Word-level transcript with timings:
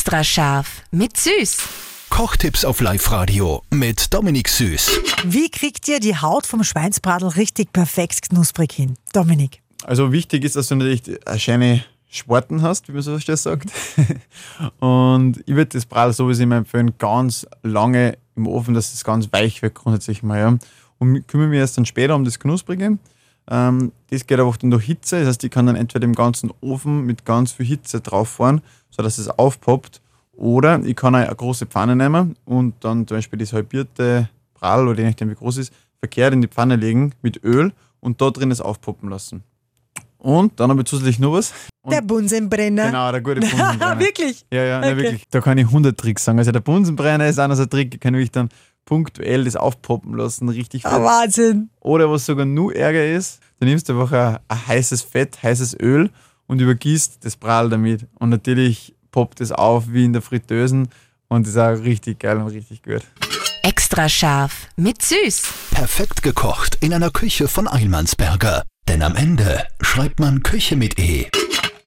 Extra 0.00 0.24
scharf 0.24 0.82
mit 0.92 1.18
Süß. 1.18 1.58
Kochtipps 2.08 2.64
auf 2.64 2.80
Live-Radio 2.80 3.62
mit 3.70 4.14
Dominik 4.14 4.48
Süß. 4.48 4.98
Wie 5.24 5.50
kriegt 5.50 5.86
ihr 5.88 6.00
die 6.00 6.16
Haut 6.16 6.46
vom 6.46 6.64
Schweinsbradl 6.64 7.26
richtig 7.26 7.70
perfekt 7.74 8.30
knusprig 8.30 8.72
hin? 8.72 8.94
Dominik. 9.12 9.60
Also 9.84 10.10
wichtig 10.10 10.44
ist, 10.44 10.56
dass 10.56 10.68
du 10.68 10.76
natürlich 10.76 11.20
eine 11.28 11.38
schöne 11.38 11.84
Sporten 12.08 12.62
hast, 12.62 12.88
wie 12.88 12.92
man 12.92 13.02
so 13.02 13.18
schön 13.18 13.36
sagt. 13.36 13.70
Und 14.80 15.40
ich 15.40 15.54
würde 15.54 15.66
das 15.66 15.84
Bradl 15.84 16.14
sowieso 16.14 16.44
immer 16.44 16.56
empfehlen, 16.56 16.94
ganz 16.96 17.46
lange 17.62 18.16
im 18.36 18.46
Ofen, 18.46 18.72
dass 18.72 18.94
es 18.94 19.04
ganz 19.04 19.28
weich 19.32 19.60
wird 19.60 19.74
grundsätzlich 19.74 20.22
mal. 20.22 20.38
Ja. 20.38 20.58
Und 20.96 21.28
kümmere 21.28 21.48
mich 21.48 21.58
erst 21.58 21.76
dann 21.76 21.84
später 21.84 22.16
um 22.16 22.24
das 22.24 22.38
Knusprige. 22.38 22.96
Ähm, 23.50 23.92
das 24.10 24.26
geht 24.26 24.38
einfach 24.40 24.56
dann 24.56 24.70
durch 24.70 24.84
Hitze, 24.84 25.18
das 25.20 25.28
heißt, 25.28 25.44
ich 25.44 25.50
kann 25.50 25.66
dann 25.66 25.76
entweder 25.76 26.04
im 26.04 26.14
ganzen 26.14 26.50
Ofen 26.60 27.04
mit 27.04 27.24
ganz 27.24 27.52
viel 27.52 27.66
Hitze 27.66 28.00
drauf 28.00 28.28
fahren, 28.28 28.60
sodass 28.90 29.18
es 29.18 29.28
aufpoppt. 29.28 30.00
Oder 30.32 30.80
ich 30.84 30.96
kann 30.96 31.14
eine 31.14 31.34
große 31.34 31.66
Pfanne 31.66 31.96
nehmen 31.96 32.36
und 32.46 32.74
dann 32.80 33.06
zum 33.06 33.18
Beispiel 33.18 33.38
das 33.38 33.52
halbierte 33.52 34.28
Bradl 34.54 34.88
oder 34.88 35.00
je 35.02 35.08
nachdem 35.08 35.30
wie 35.30 35.34
groß 35.34 35.58
es 35.58 35.68
ist, 35.68 35.74
verkehrt 35.98 36.32
in 36.32 36.40
die 36.40 36.48
Pfanne 36.48 36.76
legen 36.76 37.12
mit 37.20 37.44
Öl 37.44 37.72
und 38.00 38.20
da 38.22 38.30
drin 38.30 38.50
es 38.50 38.60
aufpoppen 38.62 39.10
lassen. 39.10 39.42
Und 40.16 40.58
dann 40.60 40.70
habe 40.70 40.80
ich 40.80 40.86
zusätzlich 40.86 41.18
noch 41.18 41.32
was. 41.32 41.52
Und 41.82 41.92
Der 41.92 42.02
Bunsenbrenner. 42.02 42.86
Genau, 42.86 43.10
der 43.10 43.20
gute 43.22 43.40
Bunsenbrenner. 43.40 43.98
Wirklich? 43.98 44.44
Ja, 44.52 44.62
ja, 44.64 44.80
nein, 44.80 44.92
Okay. 44.94 45.02
wirklich. 45.02 45.24
Da 45.30 45.40
kann 45.40 45.58
ich 45.58 45.64
100 45.66 45.98
Tricks 45.98 46.24
sagen. 46.24 46.38
Also 46.38 46.52
der 46.52 46.60
Bunsenbrenner 46.60 47.26
ist 47.26 47.38
einer 47.38 47.56
so 47.56 47.62
ein 47.62 47.70
Trick, 47.70 47.94
ich 47.94 48.00
kann 48.00 48.12
wirklich 48.14 48.30
dann 48.30 48.48
punktuell 48.90 49.44
das 49.44 49.54
aufpoppen 49.54 50.14
lassen, 50.16 50.48
richtig 50.48 50.84
Ah, 50.84 50.90
fett. 50.90 51.04
Wahnsinn. 51.04 51.70
Oder 51.78 52.10
was 52.10 52.26
sogar 52.26 52.44
nur 52.44 52.74
ärger 52.74 53.06
ist, 53.06 53.38
du 53.60 53.66
nimmst 53.66 53.88
einfach 53.88 54.10
ein, 54.10 54.38
ein 54.48 54.66
heißes 54.66 55.02
Fett, 55.02 55.40
heißes 55.44 55.76
Öl 55.80 56.10
und 56.48 56.60
übergießt 56.60 57.24
das 57.24 57.36
Bradl 57.36 57.70
damit. 57.70 58.08
Und 58.18 58.30
natürlich 58.30 58.96
poppt 59.12 59.40
es 59.40 59.52
auf 59.52 59.84
wie 59.92 60.04
in 60.04 60.12
der 60.12 60.22
Fritteuse 60.22 60.88
und 61.28 61.46
ist 61.46 61.56
auch 61.56 61.70
richtig 61.84 62.18
geil 62.18 62.38
und 62.38 62.48
richtig 62.48 62.82
gut. 62.82 63.02
Extra 63.62 64.08
scharf 64.08 64.66
mit 64.74 65.00
Süß. 65.02 65.42
Perfekt 65.70 66.24
gekocht 66.24 66.76
in 66.80 66.92
einer 66.92 67.12
Küche 67.12 67.46
von 67.46 67.68
Eilmannsberger. 67.68 68.64
Denn 68.88 69.02
am 69.04 69.14
Ende 69.14 69.64
schreibt 69.80 70.18
man 70.18 70.42
Küche 70.42 70.74
mit 70.74 70.98
E. 70.98 71.28